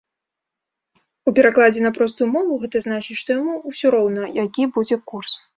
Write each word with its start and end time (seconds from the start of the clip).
У 1.31 1.33
перакладзе 1.39 1.83
на 1.87 1.91
простую 1.99 2.29
мову 2.37 2.57
гэта 2.65 2.77
значыць, 2.89 3.21
што 3.23 3.29
яму 3.41 3.53
ўсё 3.75 3.87
роўна, 3.97 4.23
які 4.45 4.63
будзе 4.81 5.03
курс. 5.15 5.41